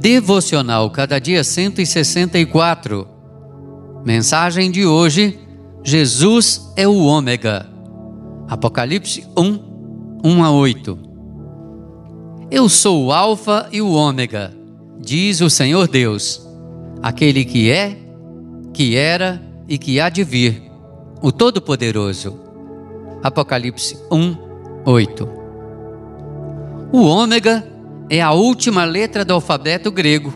[0.00, 3.06] Devocional Cada Dia 164.
[4.02, 5.38] Mensagem de hoje:
[5.84, 7.68] Jesus é o Ômega.
[8.48, 9.60] Apocalipse 1,
[10.24, 10.98] 1 a 8.
[12.50, 14.54] Eu sou o Alfa e o Ômega,
[14.98, 16.48] diz o Senhor Deus,
[17.02, 17.98] aquele que é,
[18.72, 19.38] que era
[19.68, 20.62] e que há de vir,
[21.20, 22.40] o Todo-Poderoso.
[23.22, 24.34] Apocalipse 1,
[24.86, 25.28] 8.
[26.90, 27.79] O Ômega
[28.10, 30.34] é a última letra do alfabeto grego.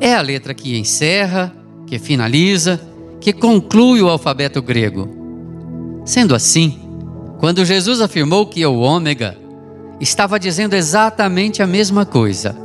[0.00, 1.54] É a letra que encerra,
[1.86, 2.80] que finaliza,
[3.20, 5.08] que conclui o alfabeto grego.
[6.04, 6.80] Sendo assim,
[7.38, 9.38] quando Jesus afirmou que é o Ômega,
[10.00, 12.56] estava dizendo exatamente a mesma coisa.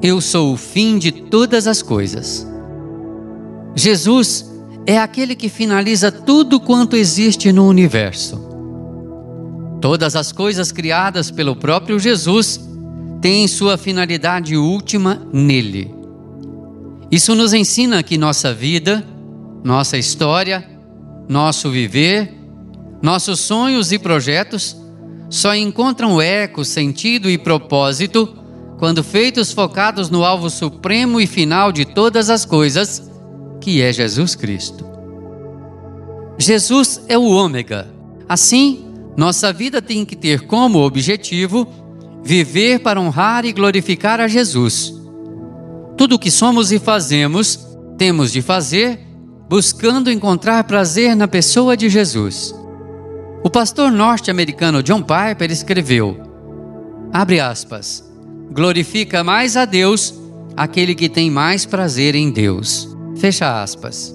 [0.00, 2.46] Eu sou o fim de todas as coisas.
[3.74, 4.48] Jesus
[4.86, 8.40] é aquele que finaliza tudo quanto existe no universo.
[9.80, 12.71] Todas as coisas criadas pelo próprio Jesus
[13.22, 15.94] tem sua finalidade última nele.
[17.08, 19.06] Isso nos ensina que nossa vida,
[19.62, 20.68] nossa história,
[21.28, 22.34] nosso viver,
[23.00, 24.76] nossos sonhos e projetos
[25.30, 28.36] só encontram eco, sentido e propósito
[28.76, 33.08] quando feitos focados no alvo supremo e final de todas as coisas,
[33.60, 34.84] que é Jesus Cristo.
[36.36, 37.88] Jesus é o ômega.
[38.28, 38.84] Assim,
[39.16, 41.81] nossa vida tem que ter como objetivo
[42.22, 44.94] viver para honrar e glorificar a Jesus.
[45.96, 47.66] Tudo o que somos e fazemos,
[47.98, 48.98] temos de fazer
[49.48, 52.54] buscando encontrar prazer na pessoa de Jesus.
[53.44, 56.16] O pastor norte-americano John Piper escreveu:
[57.12, 58.02] abre aspas,
[58.50, 60.14] glorifica mais a Deus
[60.56, 62.88] aquele que tem mais prazer em Deus.
[63.16, 64.14] Fecha aspas.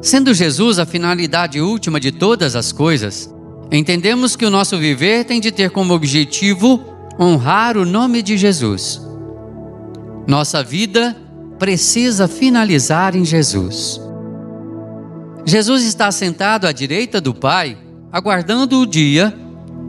[0.00, 3.30] Sendo Jesus a finalidade última de todas as coisas,
[3.70, 6.82] Entendemos que o nosso viver tem de ter como objetivo
[7.18, 9.00] honrar o nome de Jesus.
[10.26, 11.16] Nossa vida
[11.58, 14.00] precisa finalizar em Jesus.
[15.44, 17.78] Jesus está sentado à direita do Pai,
[18.12, 19.34] aguardando o dia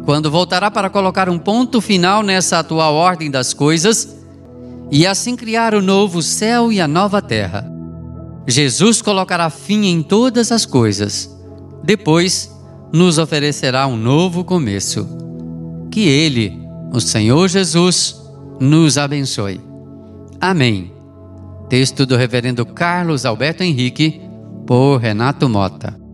[0.05, 4.15] quando voltará para colocar um ponto final nessa atual ordem das coisas
[4.89, 7.69] e assim criar o novo céu e a nova terra.
[8.47, 11.29] Jesus colocará fim em todas as coisas.
[11.83, 12.49] Depois,
[12.91, 15.07] nos oferecerá um novo começo.
[15.91, 16.59] Que Ele,
[16.93, 18.21] o Senhor Jesus,
[18.59, 19.59] nos abençoe.
[20.39, 20.91] Amém.
[21.69, 24.21] Texto do Reverendo Carlos Alberto Henrique,
[24.65, 26.06] por Renato Mota.